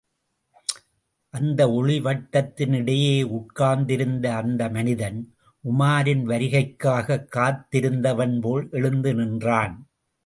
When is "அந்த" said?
1.29-1.67, 4.35-4.69